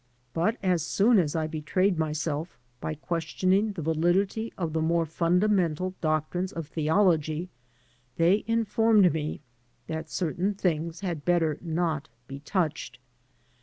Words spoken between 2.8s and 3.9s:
questioning the